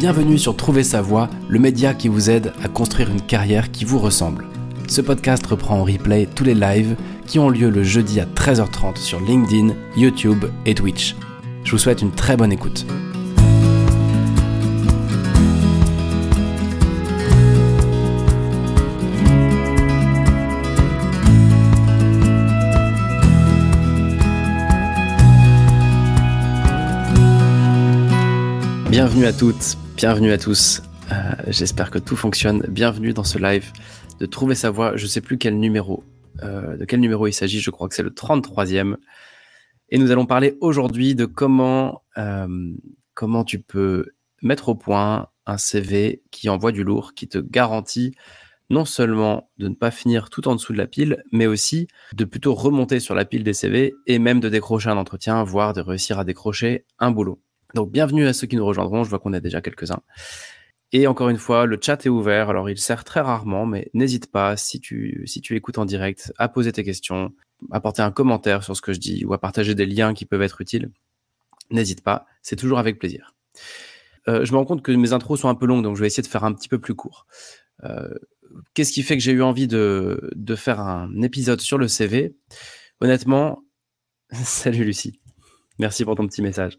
[0.00, 3.84] Bienvenue sur Trouver sa voie, le média qui vous aide à construire une carrière qui
[3.84, 4.46] vous ressemble.
[4.88, 8.96] Ce podcast reprend en replay tous les lives qui ont lieu le jeudi à 13h30
[8.96, 11.16] sur LinkedIn, YouTube et Twitch.
[11.64, 12.86] Je vous souhaite une très bonne écoute.
[29.02, 30.82] Bienvenue à toutes, bienvenue à tous.
[31.10, 32.66] Euh, j'espère que tout fonctionne.
[32.68, 33.72] Bienvenue dans ce live
[34.18, 34.94] de Trouver sa voix.
[34.94, 36.04] Je ne sais plus quel numéro,
[36.42, 37.60] euh, de quel numéro il s'agit.
[37.60, 38.98] Je crois que c'est le 33e.
[39.88, 42.74] Et nous allons parler aujourd'hui de comment, euh,
[43.14, 44.04] comment tu peux
[44.42, 48.14] mettre au point un CV qui envoie du lourd, qui te garantit
[48.68, 52.26] non seulement de ne pas finir tout en dessous de la pile, mais aussi de
[52.26, 55.80] plutôt remonter sur la pile des CV et même de décrocher un entretien, voire de
[55.80, 57.40] réussir à décrocher un boulot.
[57.74, 60.02] Donc bienvenue à ceux qui nous rejoindront, je vois qu'on a déjà quelques-uns.
[60.92, 64.30] Et encore une fois, le chat est ouvert, alors il sert très rarement, mais n'hésite
[64.30, 67.32] pas, si tu, si tu écoutes en direct, à poser tes questions,
[67.70, 70.24] à apporter un commentaire sur ce que je dis ou à partager des liens qui
[70.24, 70.90] peuvent être utiles.
[71.70, 73.36] N'hésite pas, c'est toujours avec plaisir.
[74.26, 76.08] Euh, je me rends compte que mes intros sont un peu longues, donc je vais
[76.08, 77.26] essayer de faire un petit peu plus court.
[77.84, 78.12] Euh,
[78.74, 82.34] Qu'est-ce qui fait que j'ai eu envie de, de faire un épisode sur le CV
[83.00, 83.62] Honnêtement,
[84.32, 85.20] salut Lucie.
[85.78, 86.76] Merci pour ton petit message.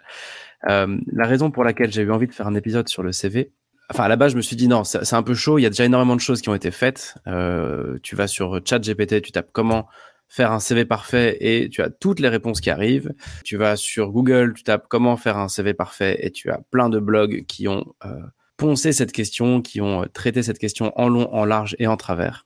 [0.70, 3.52] Euh, la raison pour laquelle j'ai eu envie de faire un épisode sur le CV,
[3.90, 5.66] enfin à la base je me suis dit non, c'est un peu chaud, il y
[5.66, 7.16] a déjà énormément de choses qui ont été faites.
[7.28, 9.88] Euh, tu vas sur ChatGPT, tu tapes comment
[10.28, 13.14] faire un CV parfait et tu as toutes les réponses qui arrivent.
[13.44, 16.88] Tu vas sur Google, tu tapes comment faire un CV parfait et tu as plein
[16.88, 18.22] de blogs qui ont euh,
[18.56, 22.46] poncé cette question, qui ont traité cette question en long, en large et en travers.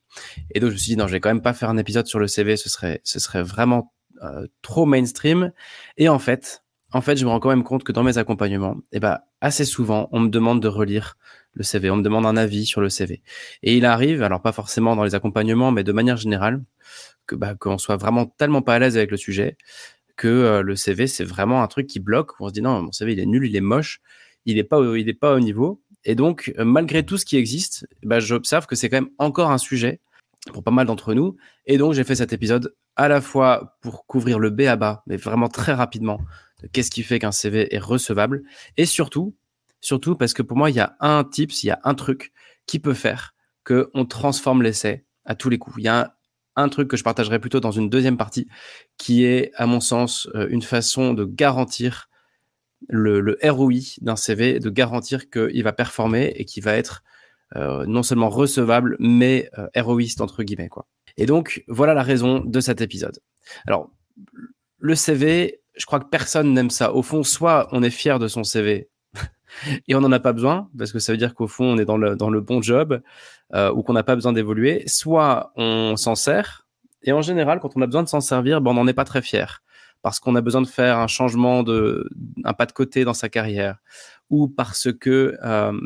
[0.55, 2.07] Et donc je me suis dit non, je vais quand même pas faire un épisode
[2.07, 3.93] sur le CV, ce serait, ce serait vraiment
[4.23, 5.51] euh, trop mainstream.
[5.97, 6.63] Et en fait,
[6.95, 9.65] en fait, je me rends quand même compte que dans mes accompagnements, eh ben, assez
[9.65, 11.17] souvent, on me demande de relire
[11.51, 13.21] le CV, on me demande un avis sur le CV.
[13.63, 16.63] Et il arrive, alors pas forcément dans les accompagnements, mais de manière générale,
[17.27, 19.57] que bah, qu'on soit vraiment tellement pas à l'aise avec le sujet
[20.15, 22.39] que euh, le CV c'est vraiment un truc qui bloque.
[22.39, 23.99] on se dit non, mon CV il est nul, il est moche,
[24.45, 25.81] il est pas, au niveau.
[26.05, 29.51] Et donc, euh, malgré tout ce qui existe, bah, j'observe que c'est quand même encore
[29.51, 29.99] un sujet
[30.53, 31.35] pour pas mal d'entre nous.
[31.65, 35.03] Et donc, j'ai fait cet épisode à la fois pour couvrir le B à bas,
[35.07, 36.21] mais vraiment très rapidement,
[36.71, 38.43] qu'est-ce qui fait qu'un CV est recevable.
[38.77, 39.35] Et surtout,
[39.81, 42.31] surtout parce que pour moi, il y a un tips, il y a un truc
[42.65, 43.33] qui peut faire
[43.63, 45.77] qu'on transforme l'essai à tous les coups.
[45.79, 46.15] Il y a
[46.55, 48.47] un, truc que je partagerai plutôt dans une deuxième partie,
[48.97, 52.09] qui est, à mon sens, euh, une façon de garantir
[52.87, 57.03] le, le ROI d'un CV, de garantir qu'il va performer et qu'il va être
[57.55, 60.87] euh, non seulement recevable, mais euh, héroïste entre guillemets quoi.
[61.15, 63.19] Et donc voilà la raison de cet épisode.
[63.67, 63.91] Alors
[64.79, 66.93] le CV, je crois que personne n'aime ça.
[66.93, 68.89] Au fond, soit on est fier de son CV
[69.87, 71.85] et on n'en a pas besoin parce que ça veut dire qu'au fond on est
[71.85, 73.01] dans le dans le bon job
[73.53, 74.83] euh, ou qu'on n'a pas besoin d'évoluer.
[74.87, 76.67] Soit on s'en sert
[77.03, 79.05] et en général quand on a besoin de s'en servir, ben, on n'en est pas
[79.05, 79.61] très fier
[80.01, 82.09] parce qu'on a besoin de faire un changement de
[82.43, 83.77] un pas de côté dans sa carrière
[84.29, 85.79] ou parce que euh,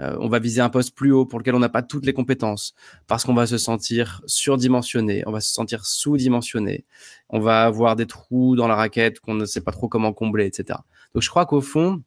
[0.00, 2.12] euh, on va viser un poste plus haut pour lequel on n'a pas toutes les
[2.12, 2.74] compétences,
[3.06, 6.84] parce qu'on va se sentir surdimensionné, on va se sentir sous-dimensionné,
[7.28, 10.46] on va avoir des trous dans la raquette qu'on ne sait pas trop comment combler,
[10.46, 10.78] etc.
[11.14, 12.02] Donc je crois qu'au fond,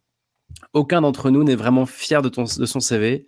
[0.73, 3.27] aucun d'entre nous n'est vraiment fier de, ton, de son CV.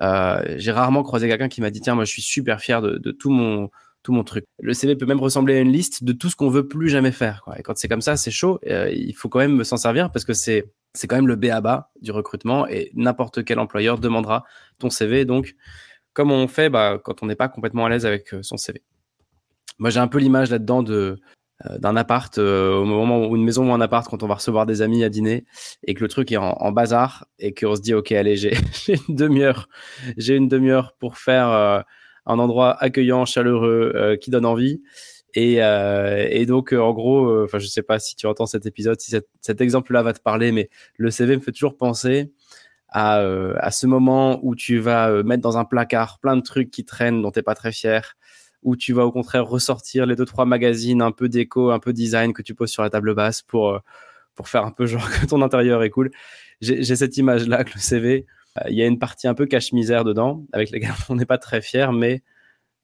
[0.00, 2.98] Euh, j'ai rarement croisé quelqu'un qui m'a dit tiens moi je suis super fier de,
[2.98, 3.68] de, tout mon
[4.02, 4.44] tout mon truc.
[4.60, 7.12] Le CV peut même ressembler à une liste de tout ce qu'on veut plus jamais
[7.12, 7.44] faire.
[7.56, 8.58] Et quand c'est comme ça, c'est chaud.
[8.66, 11.46] Euh, il faut quand même s'en servir parce que c'est c'est quand même le B
[11.46, 14.44] à bas du recrutement et n'importe quel employeur demandera
[14.78, 15.24] ton CV.
[15.24, 15.54] Donc,
[16.12, 18.82] comme on fait bah, quand on n'est pas complètement à l'aise avec euh, son CV.
[19.78, 21.20] Moi, j'ai un peu l'image là-dedans de
[21.66, 24.64] euh, d'un appart au moment où une maison ou un appart quand on va recevoir
[24.64, 25.44] des amis à dîner
[25.84, 28.54] et que le truc est en, en bazar et qu'on se dit ok allez j'ai
[29.08, 29.68] une demi-heure
[30.16, 31.84] j'ai une demi-heure pour faire
[32.28, 34.80] un endroit accueillant chaleureux qui donne envie
[35.34, 38.66] et, euh, et donc, euh, en gros, euh, je sais pas si tu entends cet
[38.66, 42.32] épisode, si cet, cet exemple-là va te parler, mais le CV me fait toujours penser
[42.88, 46.70] à, euh, à ce moment où tu vas mettre dans un placard plein de trucs
[46.70, 48.16] qui traînent dont t'es pas très fier,
[48.62, 51.92] où tu vas au contraire ressortir les deux trois magazines un peu déco, un peu
[51.92, 53.80] design que tu poses sur la table basse pour
[54.34, 56.10] pour faire un peu genre que ton intérieur est cool.
[56.60, 58.26] J'ai cette image-là que le CV,
[58.68, 61.60] il y a une partie un peu cache-misère dedans, avec laquelle on n'est pas très
[61.60, 62.22] fier, mais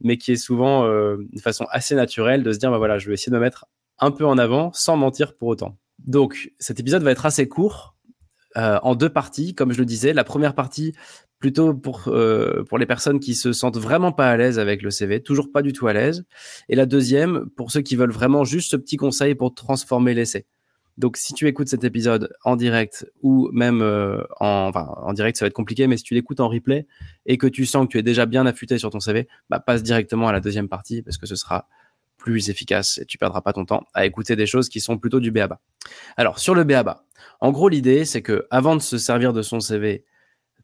[0.00, 3.08] mais qui est souvent euh, une façon assez naturelle de se dire, bah voilà, je
[3.08, 3.66] vais essayer de me mettre
[3.98, 5.78] un peu en avant sans mentir pour autant.
[5.98, 7.96] Donc, cet épisode va être assez court,
[8.56, 10.12] euh, en deux parties, comme je le disais.
[10.12, 10.94] La première partie,
[11.38, 14.90] plutôt pour, euh, pour les personnes qui se sentent vraiment pas à l'aise avec le
[14.90, 16.24] CV, toujours pas du tout à l'aise.
[16.68, 20.46] Et la deuxième, pour ceux qui veulent vraiment juste ce petit conseil pour transformer l'essai.
[20.96, 25.36] Donc, si tu écoutes cet épisode en direct ou même euh, en, enfin, en direct,
[25.36, 26.86] ça va être compliqué, mais si tu l'écoutes en replay
[27.26, 29.82] et que tu sens que tu es déjà bien affûté sur ton CV, bah, passe
[29.82, 31.68] directement à la deuxième partie parce que ce sera
[32.16, 35.20] plus efficace et tu perdras pas ton temps à écouter des choses qui sont plutôt
[35.20, 35.60] du BABA.
[36.16, 37.04] Alors, sur le BABA,
[37.40, 40.04] en gros, l'idée, c'est que avant de se servir de son CV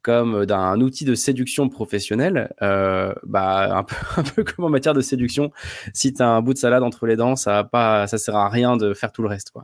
[0.02, 4.94] comme d'un outil de séduction professionnelle, euh, bah, un peu, un peu comme en matière
[4.94, 5.52] de séduction,
[5.92, 8.48] si tu as un bout de salade entre les dents, ça pas, ça sert à
[8.48, 9.62] rien de faire tout le reste, quoi.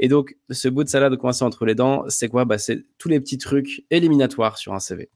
[0.00, 2.44] Et donc, ce bout de salade coincé entre les dents, c'est quoi?
[2.44, 5.10] Bah, C'est tous les petits trucs éliminatoires sur un CV.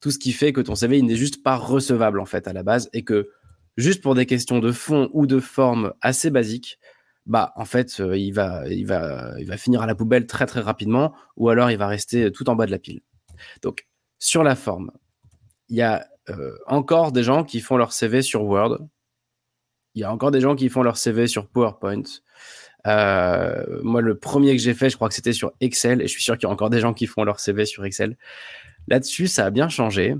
[0.00, 2.62] Tout ce qui fait que ton CV, n'est juste pas recevable, en fait, à la
[2.62, 3.30] base, et que
[3.76, 6.78] juste pour des questions de fond ou de forme assez basiques,
[7.26, 8.64] bah, en fait, euh, il va
[9.56, 12.66] finir à la poubelle très, très rapidement, ou alors il va rester tout en bas
[12.66, 13.00] de la pile.
[13.62, 13.86] Donc,
[14.18, 14.90] sur la forme,
[15.68, 18.78] il y a euh, encore des gens qui font leur CV sur Word.
[19.94, 22.02] Il y a encore des gens qui font leur CV sur PowerPoint.
[22.86, 26.12] Euh, moi, le premier que j'ai fait, je crois que c'était sur Excel, et je
[26.12, 28.16] suis sûr qu'il y a encore des gens qui font leur CV sur Excel.
[28.88, 30.14] Là-dessus, ça a bien changé.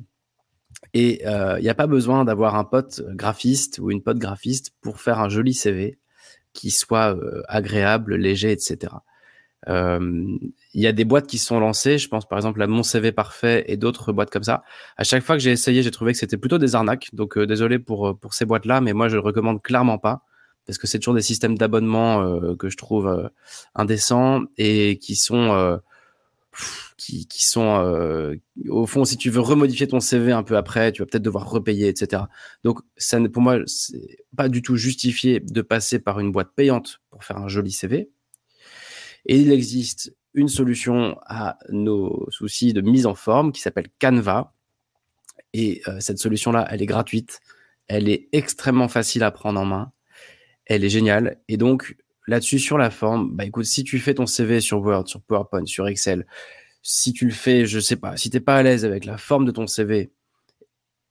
[0.93, 4.73] Et euh, il n'y a pas besoin d'avoir un pote graphiste ou une pote graphiste
[4.81, 5.99] pour faire un joli CV
[6.53, 7.17] qui soit
[7.49, 8.93] agréable, léger, etc.
[10.75, 13.13] Il y a des boîtes qui sont lancées, je pense par exemple à Mon CV
[13.13, 14.63] Parfait et d'autres boîtes comme ça.
[14.97, 17.11] À chaque fois que j'ai essayé, j'ai trouvé que c'était plutôt des arnaques.
[17.13, 20.25] Donc euh, désolé pour, euh, pour ces boîtes-là, mais moi je le recommande clairement pas
[20.67, 23.31] parce que c'est toujours des systèmes d'abonnement euh, que je trouve
[23.75, 25.81] indécents et qui sont
[26.97, 28.37] qui, qui, sont
[28.69, 31.51] au fond si tu veux remodifier ton CV un peu après tu vas peut-être devoir
[31.51, 32.23] repayer etc
[32.63, 37.01] donc ça pour moi c'est pas du tout justifié de passer par une boîte payante
[37.11, 38.11] pour faire un joli CV
[39.27, 44.53] et il existe une solution à nos soucis de mise en forme qui s'appelle Canva.
[45.53, 47.41] Et euh, cette solution-là, elle est gratuite.
[47.87, 49.93] Elle est extrêmement facile à prendre en main.
[50.67, 51.39] Elle est géniale.
[51.49, 51.97] Et donc,
[52.27, 55.67] là-dessus, sur la forme, bah écoute, si tu fais ton CV sur Word, sur PowerPoint,
[55.67, 56.27] sur Excel,
[56.83, 59.45] si tu le fais, je sais pas, si t'es pas à l'aise avec la forme
[59.45, 60.13] de ton CV,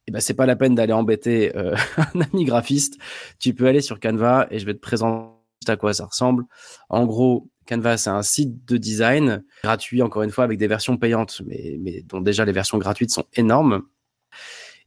[0.05, 1.75] eh ben, c'est pas la peine d'aller embêter euh,
[2.13, 2.97] un ami graphiste.
[3.39, 5.33] Tu peux aller sur Canva et je vais te présenter
[5.67, 6.43] à quoi ça ressemble.
[6.89, 10.97] En gros, Canva, c'est un site de design gratuit, encore une fois, avec des versions
[10.97, 13.83] payantes, mais, mais dont déjà les versions gratuites sont énormes.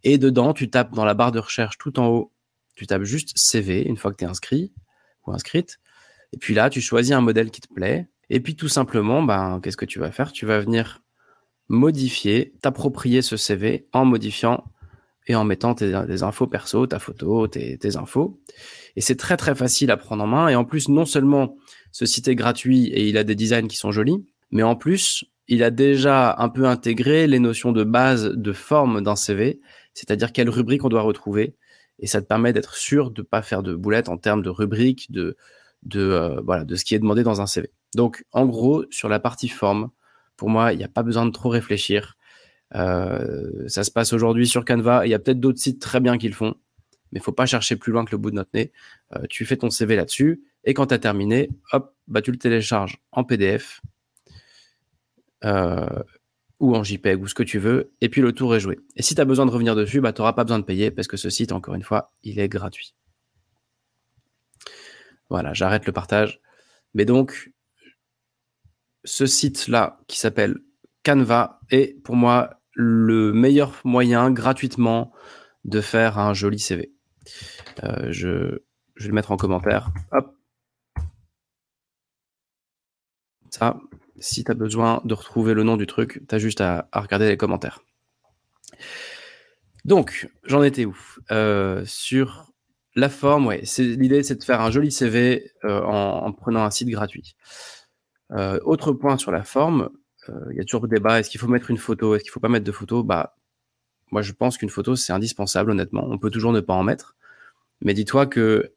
[0.02, 2.32] Et dedans, tu tapes dans la barre de recherche tout en haut,
[2.76, 4.72] tu tapes juste CV une fois que tu es inscrit
[5.26, 5.78] ou inscrite.
[6.32, 8.08] Et puis là, tu choisis un modèle qui te plaît.
[8.30, 10.32] Et puis tout simplement, ben, qu'est-ce que tu vas faire?
[10.32, 11.02] Tu vas venir
[11.68, 14.64] modifier, t'approprier ce CV en modifiant
[15.26, 18.40] et en mettant tes, infos perso, ta photo, tes, tes infos.
[18.94, 20.48] Et c'est très très facile à prendre en main.
[20.48, 21.56] Et en plus, non seulement
[21.90, 25.24] ce site est gratuit et il a des designs qui sont jolis, mais en plus,
[25.48, 29.60] il a déjà un peu intégré les notions de base de forme d'un CV,
[29.94, 31.56] c'est-à-dire quelle rubrique on doit retrouver.
[31.98, 34.50] Et ça te permet d'être sûr de ne pas faire de boulettes en termes de
[34.50, 35.36] rubrique, de,
[35.94, 37.70] euh, voilà, de ce qui est demandé dans un CV.
[37.94, 39.90] Donc, en gros, sur la partie forme,
[40.36, 42.16] pour moi, il n'y a pas besoin de trop réfléchir.
[42.74, 45.06] Euh, ça se passe aujourd'hui sur Canva.
[45.06, 46.54] Il y a peut-être d'autres sites très bien qui le font,
[47.12, 48.72] mais il faut pas chercher plus loin que le bout de notre nez.
[49.14, 52.38] Euh, tu fais ton CV là-dessus et quand tu as terminé, hop, bah, tu le
[52.38, 53.80] télécharges en PDF
[56.58, 58.78] ou en JPEG ou ce que tu veux, et puis le tour est joué.
[58.96, 60.90] Et si tu as besoin de revenir dessus, bah, tu n'auras pas besoin de payer
[60.90, 62.94] parce que ce site, encore une fois, il est gratuit.
[65.28, 66.40] Voilà, j'arrête le partage.
[66.94, 67.52] Mais donc,
[69.04, 70.56] ce site-là qui s'appelle
[71.04, 75.12] Canva est pour moi le meilleur moyen gratuitement
[75.64, 76.92] de faire un joli CV.
[77.82, 78.58] Euh, je,
[78.94, 79.90] je vais le mettre en commentaire.
[80.12, 80.36] Hop.
[83.50, 83.78] Ça,
[84.18, 87.28] si tu as besoin de retrouver le nom du truc, tu as juste à, regarder
[87.28, 87.80] les commentaires.
[89.84, 90.96] Donc, j'en étais où?
[91.30, 92.52] Euh, Sur
[92.94, 96.88] la forme, ouais, l'idée c'est de faire un joli CV euh, en, prenant un site
[96.88, 97.36] gratuit.
[98.32, 99.90] Euh, autre point sur la forme,
[100.50, 102.40] il y a toujours le débat, est-ce qu'il faut mettre une photo, est-ce qu'il faut
[102.40, 103.36] pas mettre de photo Bah,
[104.10, 106.04] moi je pense qu'une photo c'est indispensable honnêtement.
[106.08, 107.14] On peut toujours ne pas en mettre,
[107.80, 108.72] mais dis-toi que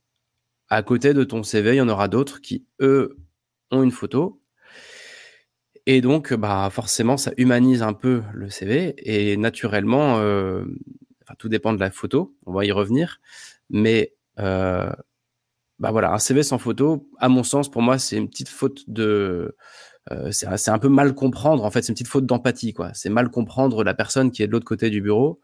[0.69, 3.17] à côté de ton CV, il y en aura d'autres qui eux
[3.71, 4.38] ont une photo
[5.91, 10.63] et donc, bah, forcément, ça humanise un peu le CV et naturellement, euh,
[11.39, 13.19] tout dépend de la photo, on va y revenir,
[13.71, 14.91] mais euh,
[15.79, 18.87] bah voilà, un CV sans photo, à mon sens, pour moi, c'est une petite faute
[18.87, 19.55] de,
[20.11, 21.65] euh, c'est un peu mal comprendre.
[21.65, 22.91] En fait, c'est une petite faute d'empathie, quoi.
[22.93, 25.41] C'est mal comprendre la personne qui est de l'autre côté du bureau,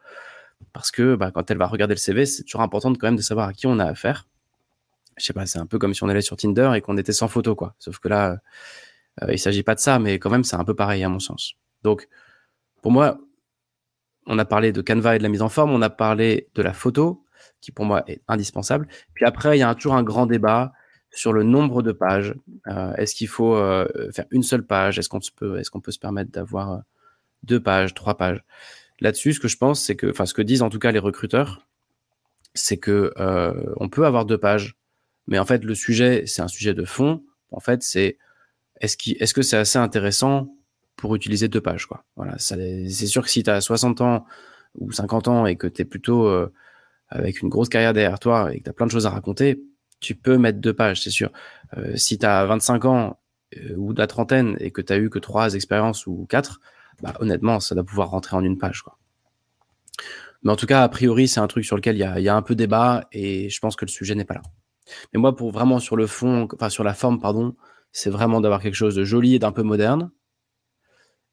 [0.74, 3.24] parce que bah, quand elle va regarder le CV, c'est toujours important quand même de
[3.24, 4.28] savoir à qui on a affaire.
[5.18, 7.14] Je sais pas, c'est un peu comme si on allait sur Tinder et qu'on était
[7.14, 7.74] sans photo, quoi.
[7.80, 8.38] Sauf que là,
[9.24, 11.20] euh, il s'agit pas de ça, mais quand même, c'est un peu pareil à mon
[11.20, 11.54] sens.
[11.84, 12.08] Donc,
[12.82, 13.20] pour moi,
[14.26, 16.62] on a parlé de Canva et de la mise en forme, on a parlé de
[16.62, 17.24] la photo,
[17.62, 18.88] qui pour moi est indispensable.
[19.14, 20.74] Puis après, il y a toujours un grand débat
[21.12, 22.36] sur le nombre de pages.
[22.98, 25.00] est-ce qu'il faut faire une seule page?
[25.00, 26.82] Est-ce qu'on peut, est-ce peut se permettre d'avoir
[27.44, 28.44] deux pages, trois pages?
[29.00, 31.00] Là-dessus, ce que je pense, c'est que, enfin, ce que disent en tout cas les
[31.00, 31.66] recruteurs,
[32.54, 33.14] c'est que
[33.78, 34.76] on peut avoir deux pages,
[35.28, 37.24] mais en fait, le sujet, c'est un sujet de fond.
[37.52, 38.18] En fait, c'est
[38.82, 40.56] est-ce, est-ce que c'est assez intéressant
[40.96, 42.06] pour utiliser deux pages, quoi?
[42.16, 44.26] Voilà, c'est sûr que si tu as 60 ans
[44.76, 46.52] ou 50 ans et que tu es plutôt euh,
[47.10, 49.62] avec une grosse carrière derrière toi et que tu as plein de choses à raconter,
[50.00, 51.32] tu peux mettre deux pages, c'est sûr.
[51.78, 53.20] Euh, si tu as 25 ans
[53.58, 56.60] euh, ou de la trentaine et que tu eu que trois expériences ou quatre,
[57.02, 58.98] bah, honnêtement, ça doit pouvoir rentrer en une page, quoi.
[60.44, 62.30] Mais en tout cas, a priori, c'est un truc sur lequel il y a, y
[62.30, 64.44] a, un peu débat et je pense que le sujet n'est pas là.
[65.12, 67.56] Mais moi, pour vraiment sur le fond, enfin sur la forme, pardon,
[67.96, 70.12] c'est vraiment d'avoir quelque chose de joli et d'un peu moderne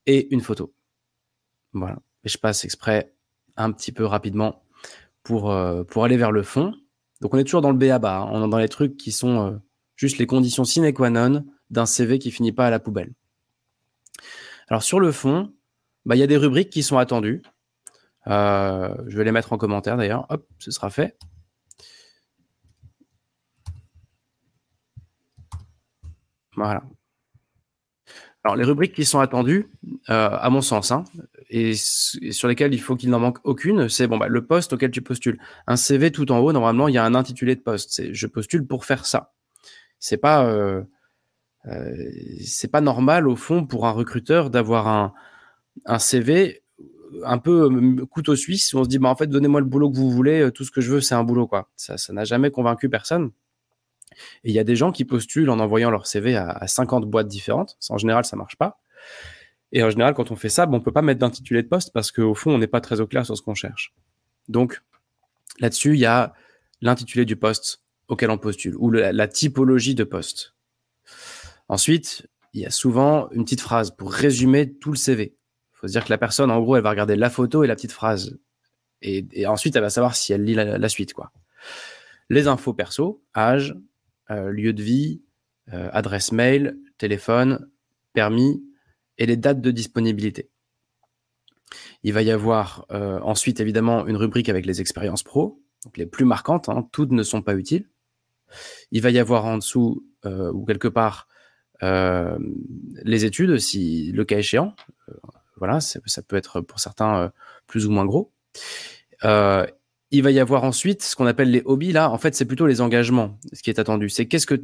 [0.06, 0.72] et une photo.
[1.72, 1.98] Voilà.
[2.22, 3.16] Et je passe exprès
[3.56, 4.62] un petit peu rapidement
[5.24, 6.72] pour, euh, aller vers le fond.
[7.20, 8.28] Donc on est toujours dans le B à bas, hein.
[8.30, 9.58] on est dans les trucs qui sont euh,
[9.96, 13.12] juste les conditions sine qua non d'un CV qui finit pas à la poubelle.
[14.68, 15.52] Alors sur le fond,
[16.04, 17.42] bah, il y a des rubriques qui sont attendues.
[18.28, 20.26] Euh, je vais les mettre en commentaire d'ailleurs.
[20.30, 21.18] Hop, ce sera fait.
[26.56, 26.82] Voilà.
[28.44, 29.68] Alors, les rubriques qui sont attendues,
[30.10, 31.04] euh, à mon sens, hein,
[31.48, 34.90] et, sur lesquelles il faut qu'il n'en manque aucune, c'est bon, bah, le poste auquel
[34.90, 35.38] tu postules.
[35.68, 37.90] Un CV tout en haut, normalement, il y a un intitulé de poste.
[37.92, 39.32] C'est je postule pour faire ça.
[40.00, 40.82] C'est pas, euh,
[41.66, 41.94] euh,
[42.44, 45.12] c'est pas normal au fond pour un recruteur d'avoir un,
[45.86, 46.62] un CV
[47.24, 47.68] un peu
[48.10, 50.50] couteau suisse où on se dit bah en fait donnez-moi le boulot que vous voulez,
[50.52, 51.68] tout ce que je veux c'est un boulot quoi.
[51.76, 53.32] Ça n'a jamais convaincu personne.
[54.44, 57.28] Et il y a des gens qui postulent en envoyant leur CV à, 50 boîtes
[57.28, 57.76] différentes.
[57.88, 58.80] En général, ça marche pas.
[59.72, 61.92] Et en général, quand on fait ça, on on peut pas mettre d'intitulé de poste
[61.92, 63.94] parce qu'au fond, on n'est pas très au clair sur ce qu'on cherche.
[64.48, 64.82] Donc,
[65.60, 66.34] là-dessus, il y a
[66.80, 70.54] l'intitulé du poste auquel on postule ou la, typologie de poste.
[71.68, 75.36] Ensuite, il y a souvent une petite phrase pour résumer tout le CV.
[75.74, 77.66] Il faut se dire que la personne, en gros, elle va regarder la photo et
[77.66, 78.38] la petite phrase.
[79.00, 81.12] Et, ensuite, elle va savoir si elle lit la, la suite.
[81.14, 81.32] quoi.
[82.28, 83.74] Les infos perso, âge,
[84.32, 85.22] euh, lieu de vie,
[85.72, 87.68] euh, adresse mail, téléphone,
[88.12, 88.62] permis
[89.18, 90.50] et les dates de disponibilité.
[92.02, 96.06] Il va y avoir euh, ensuite évidemment une rubrique avec les expériences pro, donc les
[96.06, 97.88] plus marquantes, hein, toutes ne sont pas utiles.
[98.90, 101.26] Il va y avoir en dessous ou quelque part
[101.80, 104.76] les études, si le cas échéant.
[105.56, 107.32] voilà, ça peut être pour certains
[107.66, 108.30] plus ou moins gros.
[110.12, 111.92] Il va y avoir ensuite ce qu'on appelle les hobbies.
[111.92, 114.08] Là, en fait, c'est plutôt les engagements, ce qui est attendu.
[114.08, 114.62] C'est qu'est-ce que,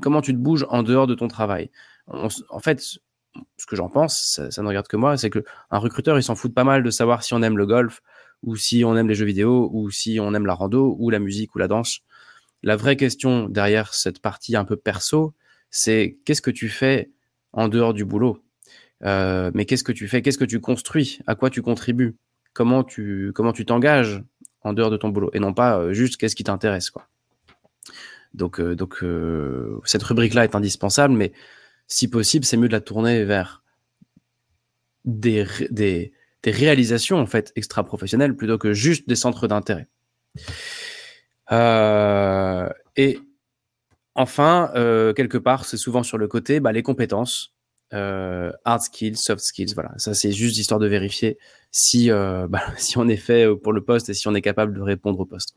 [0.00, 1.70] comment tu te bouges en dehors de ton travail.
[2.06, 3.00] en fait,
[3.56, 6.34] ce que j'en pense, ça, ne regarde que moi, c'est que un recruteur, il s'en
[6.34, 8.02] fout pas mal de savoir si on aime le golf
[8.42, 11.18] ou si on aime les jeux vidéo ou si on aime la rando ou la
[11.18, 12.00] musique ou la danse.
[12.62, 15.34] La vraie question derrière cette partie un peu perso,
[15.70, 17.10] c'est qu'est-ce que tu fais
[17.52, 18.44] en dehors du boulot?
[19.04, 20.22] Euh, mais qu'est-ce que tu fais?
[20.22, 21.18] Qu'est-ce que tu construis?
[21.26, 22.16] À quoi tu contribues?
[22.52, 24.22] Comment tu comment tu t'engages?
[24.64, 27.08] En dehors de ton boulot et non pas euh, juste qu'est-ce qui t'intéresse quoi.
[28.34, 31.32] Donc euh, donc euh, cette rubrique là est indispensable mais
[31.86, 33.62] si possible c'est mieux de la tourner vers
[35.04, 36.12] des, des,
[36.46, 39.88] réalisations en fait extra professionnelles plutôt que juste des centres d'intérêt.
[41.50, 43.18] et
[44.14, 44.70] enfin,
[45.16, 47.52] quelque part, c'est souvent sur le côté, bah, les compétences,
[47.92, 49.92] hard skills, soft skills, voilà.
[49.98, 51.38] Ça, c'est juste histoire de vérifier
[51.72, 54.42] si, euh, bah, si on est fait euh, pour le poste et si on est
[54.42, 55.54] capable de répondre au poste.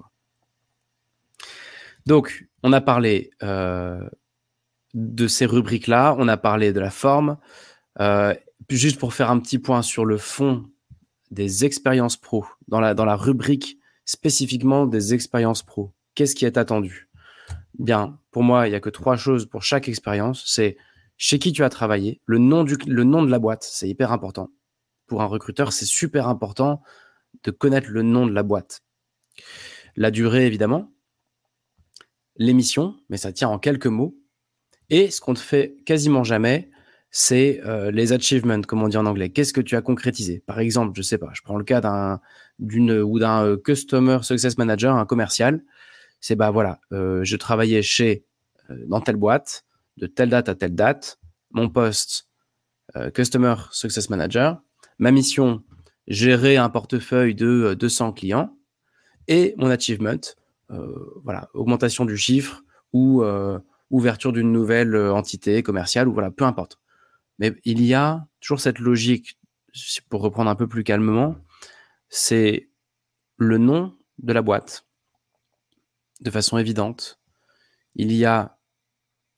[2.08, 4.02] Donc, on a parlé euh,
[4.94, 7.38] de ces rubriques-là, on a parlé de la forme.
[8.70, 10.66] juste pour faire un petit point sur le fond
[11.32, 16.58] des expériences pro, dans la, dans la rubrique spécifiquement des expériences pro, qu'est-ce qui est
[16.58, 17.10] attendu?
[17.80, 20.44] Bien, pour moi, il n'y a que trois choses pour chaque expérience.
[20.46, 20.78] C'est
[21.18, 24.50] chez qui tu as travaillé, le nom, de la boîte, c'est hyper important
[25.08, 26.82] pour un recruteur, c'est super important
[27.44, 28.82] de connaître le nom de la boîte.
[29.96, 30.92] La durée, évidemment.
[32.38, 34.18] L'émission, mais ça tient en quelques mots.
[34.90, 36.70] Et ce qu'on ne fait quasiment jamais,
[37.12, 39.30] c'est euh, les achievements, comme on dit en anglais.
[39.30, 40.44] Qu'est-ce que tu as concrétisé?
[40.46, 42.20] Par exemple, je sais pas, je prends le cas d'un
[42.60, 45.64] euh, customer success manager, un commercial.
[46.20, 48.26] C'est bah voilà, euh, je travaillais chez
[48.88, 49.64] dans telle boîte
[49.98, 51.20] de telle date à telle date.
[51.52, 52.28] Mon poste
[53.14, 54.62] customer success manager,
[55.00, 55.64] ma mission,
[56.08, 58.58] gérer un portefeuille de 200 euh, clients
[59.28, 60.20] et mon achievement,
[60.72, 63.60] euh, voilà, augmentation du chiffre ou euh,
[63.90, 66.80] ouverture d'une nouvelle entité commerciale ou voilà, peu importe.
[67.40, 69.38] Mais il y a toujours cette logique,
[70.10, 71.36] pour reprendre un peu plus calmement,
[72.08, 72.70] c'est
[73.38, 74.86] le nom de la boîte
[76.22, 77.20] de façon évidente.
[77.96, 78.55] Il y a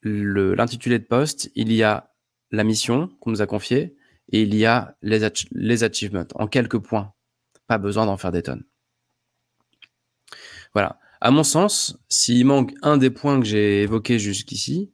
[0.04, 2.14] l'intitulé de poste, il y a
[2.52, 3.96] la mission qu'on nous a confiée
[4.32, 7.14] et il y a les, les achievements en quelques points.
[7.68, 8.64] Pas besoin d'en faire des tonnes.
[10.74, 11.00] Voilà.
[11.20, 14.92] À mon sens, s'il manque un des points que j'ai évoqués jusqu'ici,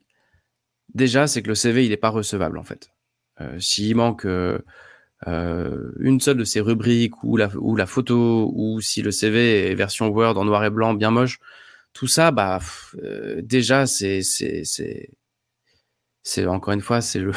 [0.94, 2.90] déjà, c'est que le CV, il n'est pas recevable, en fait.
[3.40, 4.58] Euh, s'il manque euh,
[5.26, 9.70] euh, une seule de ces rubriques ou la, ou la photo, ou si le CV
[9.70, 11.38] est version Word en noir et blanc, bien moche,
[11.94, 12.60] tout ça, bah,
[13.38, 14.64] déjà, c'est, c'est,
[16.22, 17.32] c'est, encore une fois, c'est le,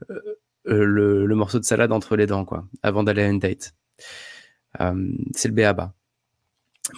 [0.64, 3.74] le, le, morceau de salade entre les dents, quoi, avant d'aller à une date.
[4.78, 5.92] c'est le BABA.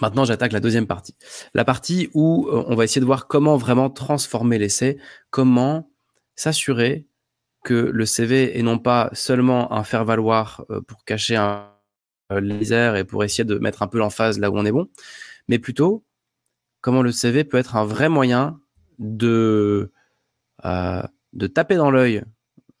[0.01, 1.15] Maintenant, j'attaque la deuxième partie.
[1.53, 4.97] La partie où euh, on va essayer de voir comment vraiment transformer l'essai,
[5.29, 5.89] comment
[6.35, 7.07] s'assurer
[7.63, 11.71] que le CV est non pas seulement un faire-valoir euh, pour cacher un
[12.29, 14.89] laser et pour essayer de mettre un peu l'emphase là où on est bon,
[15.47, 16.03] mais plutôt
[16.81, 18.59] comment le CV peut être un vrai moyen
[18.99, 19.91] de,
[20.65, 21.03] euh,
[21.33, 22.23] de taper dans l'œil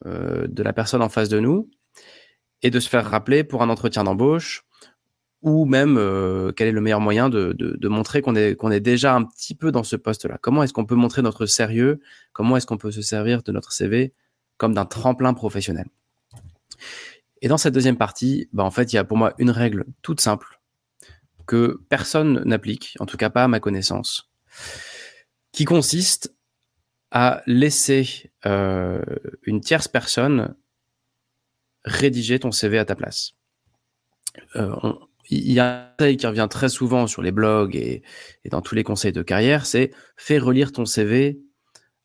[0.05, 1.69] de la personne en face de nous
[2.61, 4.63] et de se faire rappeler pour un entretien d'embauche
[5.41, 8.79] ou même euh, quel est le meilleur moyen de, de, montrer qu'on est, qu'on est
[8.79, 10.37] déjà un petit peu dans ce poste-là.
[10.41, 11.99] Comment est-ce qu'on peut montrer notre sérieux?
[12.33, 14.13] Comment est-ce qu'on peut se servir de notre CV
[14.57, 15.87] comme d'un tremplin professionnel?
[17.41, 19.85] Et dans cette deuxième partie, bah, en fait, il y a pour moi une règle
[20.01, 20.56] toute simple
[21.47, 24.29] que personne n'applique, en tout cas pas à ma connaissance,
[25.51, 26.35] qui consiste
[27.11, 29.01] à laisser euh,
[29.43, 30.55] une tierce personne
[31.85, 33.33] rédiger ton CV à ta place.
[34.55, 34.75] Euh,
[35.29, 38.03] il y a un conseil qui revient très souvent sur les blogs et,
[38.49, 41.39] dans tous les conseils de carrière, c'est fais relire ton CV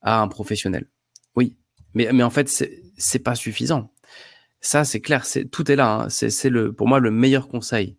[0.01, 0.89] à un professionnel.
[1.37, 1.57] Oui,
[1.95, 2.49] mais, en fait,
[2.97, 3.93] c'est pas suffisant.
[4.61, 6.05] Ça, c'est clair, tout est là.
[6.05, 6.09] Hein.
[6.09, 7.97] C'est le, pour moi, le meilleur conseil.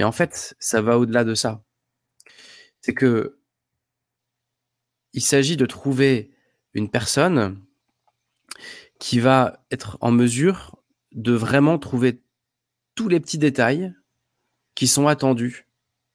[0.00, 1.62] Mais en fait, ça va au-delà de ça.
[2.80, 3.38] C'est que
[5.12, 6.30] il s'agit de trouver
[6.72, 7.62] une personne
[8.98, 12.22] qui va être en mesure de vraiment trouver
[12.94, 13.92] tous les petits détails
[14.74, 15.68] qui sont attendus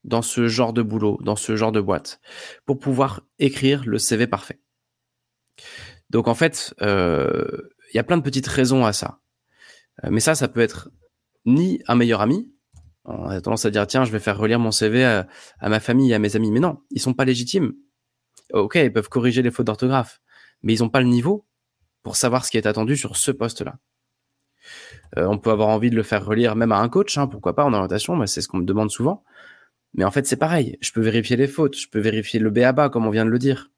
[0.03, 2.19] dans ce genre de boulot, dans ce genre de boîte,
[2.65, 4.59] pour pouvoir écrire le CV parfait.
[6.09, 9.21] Donc en fait, euh, il y a plein de petites raisons à ça.
[10.03, 10.89] Euh, mais ça, ça peut être
[11.45, 12.51] ni un meilleur ami.
[13.05, 15.27] On a tendance à dire, tiens, je vais faire relire mon CV à,
[15.61, 16.51] ma famille à mes amis.
[16.51, 17.73] Mais non, ils sont pas légitimes.
[18.51, 20.21] Ok, ils peuvent corriger les fautes d'orthographe,
[20.63, 21.45] mais ils n'ont pas le niveau
[22.03, 23.77] pour savoir ce qui est attendu sur ce poste-là.
[25.17, 27.55] Euh, on peut avoir envie de le faire relire même à un coach, hein, pourquoi
[27.55, 29.23] pas en orientation, mais c'est ce qu'on me demande souvent.
[29.93, 30.77] Mais en fait, c'est pareil.
[30.81, 33.39] Je peux vérifier les fautes, je peux vérifier le BABA, comme on vient de le
[33.39, 33.71] dire.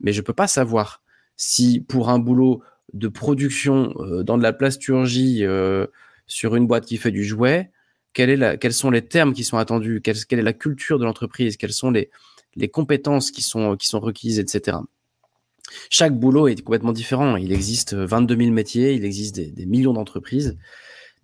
[0.00, 1.02] Mais je peux pas savoir
[1.36, 5.86] si pour un boulot de production euh, dans de la plasturgie euh,
[6.26, 7.72] sur une boîte qui fait du jouet,
[8.16, 11.90] quels sont les termes qui sont attendus, quelle, est la culture de l'entreprise, quelles sont
[11.90, 12.10] les,
[12.72, 14.78] compétences qui sont, qui sont requises, etc.
[15.90, 17.36] Chaque boulot est complètement différent.
[17.36, 20.56] Il existe 22 000 métiers, il existe des, millions d'entreprises.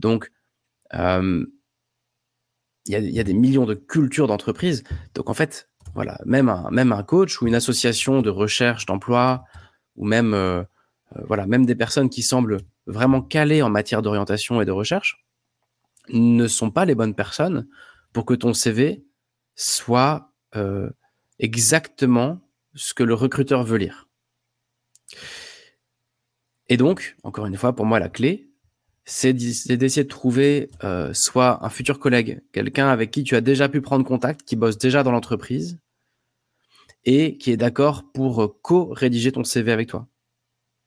[0.01, 0.31] Donc,
[0.95, 1.47] euh,
[2.87, 4.83] il y, a, des millions de cultures d'entreprises.
[5.15, 9.45] Donc, en fait, voilà, même un, coach ou une association de recherche d'emploi,
[9.97, 10.63] ou même, euh,
[11.17, 15.22] euh, voilà, même des personnes qui semblent vraiment calées en matière d'orientation et de recherche,
[16.09, 17.67] ne sont pas les bonnes personnes
[18.13, 19.05] pour que ton CV
[19.55, 20.33] soit
[21.39, 22.41] exactement
[22.75, 24.09] ce que le recruteur veut lire.
[26.69, 28.53] Et donc, encore une fois, pour moi, la clé,
[29.05, 33.69] c'est d'essayer de trouver euh, soit un futur collègue, quelqu'un avec qui tu as déjà
[33.69, 35.79] pu prendre contact, qui bosse déjà dans l'entreprise
[37.05, 40.07] et qui est d'accord pour euh, co-rédiger ton CV avec toi.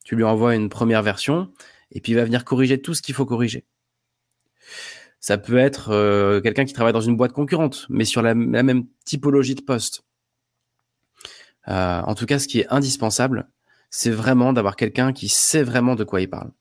[0.05, 1.51] Tu lui envoies une première version
[1.91, 3.65] et puis il va venir corriger tout ce qu'il faut corriger.
[5.25, 8.85] Ça peut être euh, quelqu'un qui travaille dans une boîte concurrente, mais sur la, même
[9.05, 10.03] typologie de poste.
[11.65, 13.49] en tout cas, ce qui est indispensable,
[13.89, 16.51] c'est vraiment d'avoir quelqu'un qui sait vraiment de quoi il parle.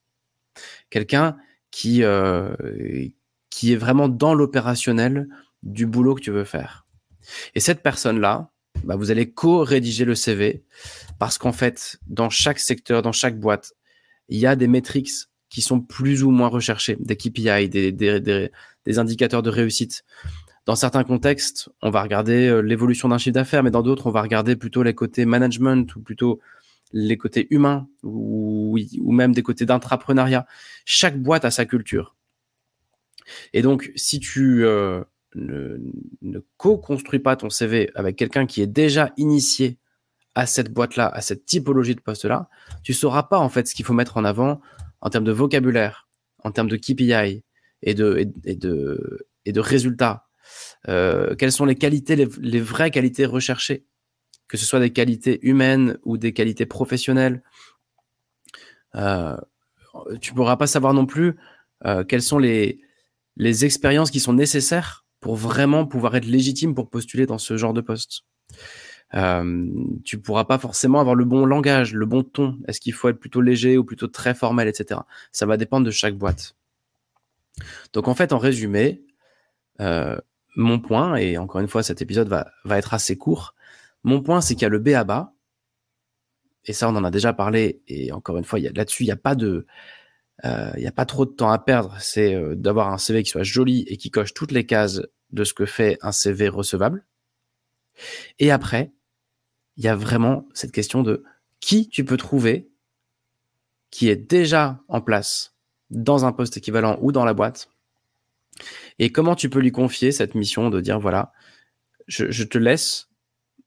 [0.89, 1.37] Quelqu'un
[1.71, 2.57] qui, euh,
[3.51, 5.29] qui est vraiment dans l'opérationnel
[5.63, 6.87] du boulot que tu veux faire.
[7.55, 8.51] Et cette personne-là,
[8.83, 10.65] bah, vous allez co-rédiger le CV
[11.19, 13.75] parce qu'en fait, dans chaque secteur, dans chaque boîte,
[14.31, 15.13] il y a des métriques
[15.55, 18.51] qui sont plus ou moins recherchées, des KPI, des, des, des,
[18.85, 20.03] des indicateurs de réussite.
[20.67, 24.11] Dans certains contextes, on va regarder euh, l'évolution d'un chiffre d'affaires, mais dans d'autres, on
[24.11, 26.41] va regarder plutôt les côtés management ou plutôt
[26.93, 30.45] les côtés humains ou, ou même des côtés d'intrapreneuriat.
[30.85, 32.17] Chaque boîte a sa culture.
[33.53, 35.05] Et donc, si tu euh,
[35.37, 35.79] ne,
[36.23, 39.79] ne co-construis pas ton CV avec quelqu'un qui est déjà initié
[40.35, 42.49] à cette boîte-là, à cette typologie de poste-là,
[42.83, 44.61] tu sauras pas en fait ce qu'il faut mettre en avant
[45.05, 46.09] en termes de vocabulaire,
[46.43, 47.45] en termes de KPI
[47.83, 50.27] et de, et, de, et de résultats.
[50.89, 53.87] Euh, quelles sont les qualités, les vraies qualités recherchées
[54.49, 57.43] que ce soit des qualités humaines ou des qualités professionnelles.
[58.95, 59.37] Euh,
[60.21, 61.37] tu pourras pas savoir non plus
[61.87, 62.81] euh, quelles sont les,
[63.37, 67.73] les expériences qui sont nécessaires pour vraiment pouvoir être légitime pour postuler dans ce genre
[67.73, 68.23] de poste.
[69.15, 69.67] Euh,
[70.05, 72.59] tu pourras pas forcément avoir le bon langage, le bon ton.
[72.67, 75.01] Est-ce qu'il faut être plutôt léger ou plutôt très formel, etc.
[75.33, 76.57] Ça va dépendre de chaque boîte.
[77.93, 79.05] Donc en fait, en résumé,
[79.81, 80.17] euh,
[80.57, 83.55] mon point, et encore une fois, cet épisode va, va être assez court,
[84.03, 85.33] mon point, c'est qu'il y a le B à bas,
[86.67, 89.17] et ça, on en a déjà parlé, et encore une fois, là-dessus, il n'y a
[89.17, 89.67] pas de,
[90.45, 93.23] euh, il n'y a pas trop de temps à perdre, c'est euh, d'avoir un CV
[93.23, 96.49] qui soit joli et qui coche toutes les cases de ce que fait un CV
[96.49, 97.05] recevable.
[98.39, 98.93] Et après,
[99.77, 101.25] il y a vraiment cette question de
[101.61, 102.69] qui tu peux trouver
[103.91, 105.55] qui est déjà en place
[105.91, 107.69] dans un poste équivalent ou dans la boîte
[108.99, 111.33] et comment tu peux lui confier cette mission de dire voilà,
[112.07, 113.09] je, te laisse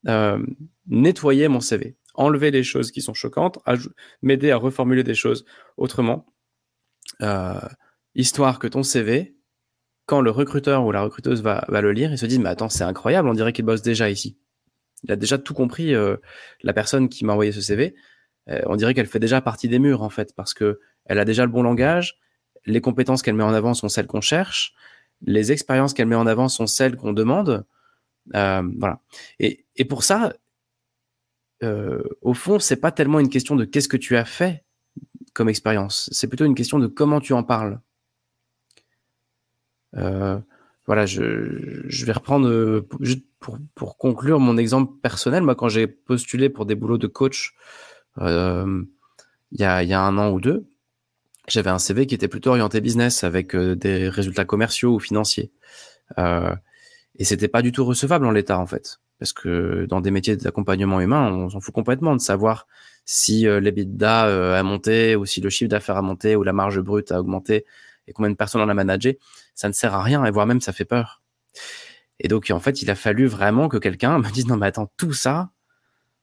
[0.08, 0.44] euh,
[0.88, 3.60] nettoyer mon CV, enlever les choses qui sont choquantes,
[4.22, 6.26] m'aider à reformuler des choses autrement,
[7.22, 7.60] euh,
[8.16, 9.36] histoire que ton CV,
[10.06, 12.84] quand le recruteur ou la recruteuse va, le lire, il se dit mais attends c'est
[12.84, 14.38] incroyable, on dirait qu'il bosse déjà ici.
[15.04, 16.18] Il a déjà tout compris, euh,
[16.64, 17.96] la personne qui m'a envoyé ce CV.
[18.66, 21.46] on dirait qu'elle fait déjà partie des murs en fait, parce que elle a déjà
[21.46, 22.18] le bon langage,
[22.66, 24.74] les compétences qu'elle met en avant sont celles qu'on cherche,
[25.22, 27.66] les expériences qu'elle met en avant sont celles qu'on demande.
[28.36, 29.00] Euh, voilà.
[29.40, 30.34] Et, pour ça,
[31.64, 34.64] euh, au fond, c'est pas tellement une question de qu'est-ce que tu as fait
[35.34, 37.80] comme expérience, c'est plutôt une question de comment tu en parles.
[40.88, 43.26] Euh, voilà, je, vais reprendre juste
[43.76, 45.44] pour, conclure mon exemple personnel.
[45.44, 47.54] Moi, quand j'ai postulé pour des boulots de coach
[49.52, 50.68] il y, a, y a un an ou deux,
[51.48, 55.52] j'avais un CV qui était plutôt orienté business avec euh, des résultats commerciaux ou financiers.
[56.18, 56.54] Euh,
[57.18, 60.36] et c'était pas du tout recevable en l'état en fait, parce que dans des métiers
[60.36, 62.68] d'accompagnement humain, on s'en fout complètement de savoir
[63.06, 66.54] si euh, l'EBITDA euh, a monté ou si le chiffre d'affaires a monté ou la
[66.54, 67.66] marge brute a augmenté
[68.08, 69.20] et combien de personnes on a managé.
[69.58, 71.24] Ça ne sert à rien et voire même ça fait peur.
[72.20, 74.92] Et donc en fait, il a fallu vraiment que quelqu'un me dise non mais attends
[74.98, 75.50] tout ça,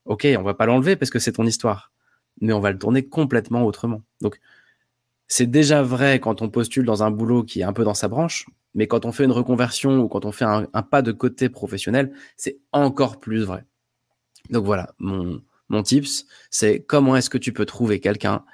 [0.04, 1.92] ok, on va pas l'enlever parce que c'est ton histoire,
[2.40, 4.02] mais on va le tourner complètement autrement.
[4.20, 4.40] Donc
[5.26, 8.06] c'est déjà vrai quand on postule dans un boulot qui est un peu dans sa
[8.06, 11.48] branche, mais quand on fait une reconversion ou quand on fait un, pas de côté
[11.48, 13.64] professionnel, c'est encore plus vrai.
[14.50, 18.44] Donc voilà, mon, mon tips, c'est comment est-ce que tu peux trouver quelqu'un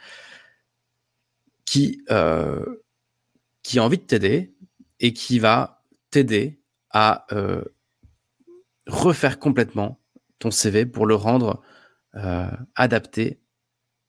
[1.66, 2.64] qui, euh,
[3.62, 4.54] qui a envie de t'aider
[5.00, 6.60] et qui va t'aider
[6.90, 7.64] à euh,
[8.86, 10.00] refaire complètement
[10.38, 11.62] ton CV pour le rendre
[12.16, 13.40] euh, adapté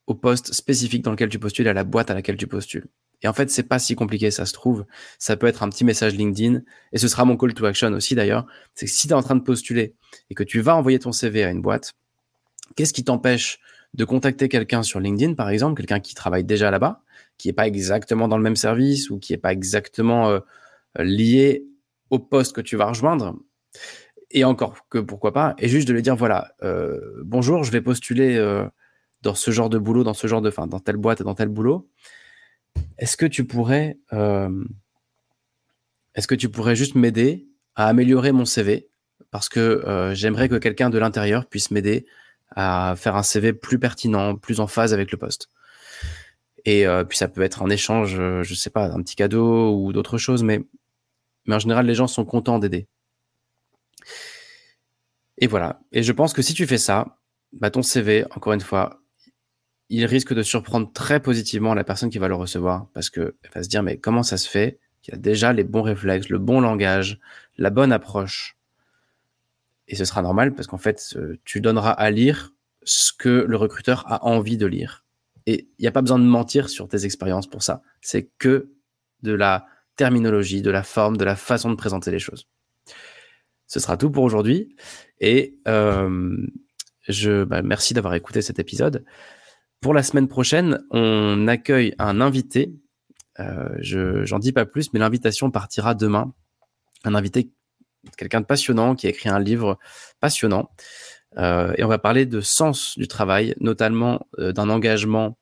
[0.07, 2.87] au poste spécifique dans lequel tu postules, à la boîte à laquelle tu postules.
[3.23, 4.85] Et en fait, c'est pas si compliqué, ça se trouve.
[5.19, 6.61] Ça peut être un petit message LinkedIn.
[6.91, 8.47] Et ce sera mon call to action aussi d'ailleurs.
[8.73, 9.95] C'est que si tu es en train de postuler
[10.29, 11.93] et que tu vas envoyer ton CV à une boîte,
[12.75, 13.59] qu'est-ce qui t'empêche
[13.93, 17.03] de contacter quelqu'un sur LinkedIn, par exemple, quelqu'un qui travaille déjà là-bas,
[17.37, 20.39] qui est pas exactement dans le même service ou qui est pas exactement euh,
[20.97, 21.65] lié
[22.11, 23.35] au poste que tu vas rejoindre.
[24.29, 27.81] Et encore que pourquoi pas, et juste de lui dire voilà, euh, bonjour, je vais
[27.81, 28.65] postuler euh,
[29.21, 31.35] dans ce genre de boulot, dans ce genre de, enfin, dans telle boîte et dans
[31.35, 31.89] tel boulot.
[32.97, 34.63] Est-ce que tu pourrais, euh,
[36.15, 38.87] est-ce que tu pourrais juste m'aider à améliorer mon CV
[39.31, 42.05] parce que j'aimerais que quelqu'un de l'intérieur puisse m'aider
[42.53, 45.49] à faire un CV plus pertinent, plus en phase avec le poste.
[46.65, 50.17] Et puis ça peut être en échange, je sais pas, un petit cadeau ou d'autres
[50.17, 50.65] choses, mais
[51.51, 52.87] mais en général les gens sont contents d'aider.
[55.37, 55.81] Et voilà.
[55.91, 57.17] Et je pense que si tu fais ça,
[57.51, 59.01] bah ton CV, encore une fois,
[59.89, 63.63] il risque de surprendre très positivement la personne qui va le recevoir parce que va
[63.63, 66.39] se dire mais comment ça se fait qu'il y a déjà les bons réflexes, le
[66.39, 67.19] bon langage,
[67.57, 68.55] la bonne approche?
[69.89, 74.09] Et ce sera normal parce qu'en fait, tu donneras à lire ce que le recruteur
[74.09, 75.03] a envie de lire.
[75.47, 77.81] Et il n'y a pas besoin de mentir sur tes expériences pour ça.
[77.99, 78.69] C'est que
[79.21, 79.65] de la
[80.01, 82.47] terminologie, de la forme, de la façon de présenter les choses.
[83.67, 84.75] Ce sera tout pour aujourd'hui.
[85.19, 86.35] Et euh,
[87.07, 89.05] je bah, merci d'avoir écouté cet épisode.
[89.79, 92.73] Pour la semaine prochaine, on accueille un invité.
[93.39, 96.33] Euh, je j'en dis pas plus, mais l'invitation partira demain.
[97.03, 97.51] Un invité,
[98.17, 99.77] quelqu'un de passionnant qui a écrit un livre
[100.19, 100.71] passionnant.
[101.37, 105.37] Euh, et on va parler de sens du travail, notamment d'un engagement,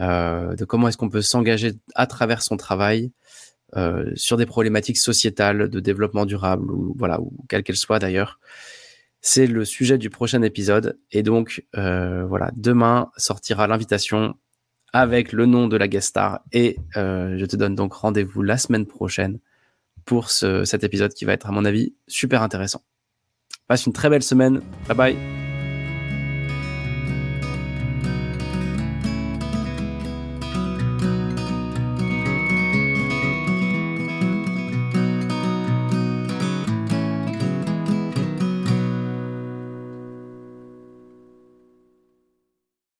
[0.00, 3.12] de comment est-ce qu'on peut s'engager à travers son travail
[3.76, 8.38] euh, sur des problématiques sociétales, de développement durable ou voilà, ou quelle qu'elle soit d'ailleurs.
[9.20, 10.98] C'est le sujet du prochain épisode.
[11.10, 14.34] Et donc, euh, voilà, demain sortira l'invitation
[14.92, 16.40] avec le nom de la guest star.
[16.52, 19.38] Et euh, je te donne donc rendez-vous la semaine prochaine
[20.04, 22.82] pour cet épisode qui va être, à mon avis, super intéressant.
[23.66, 24.60] Passe une très belle semaine.
[24.86, 25.33] Bye bye.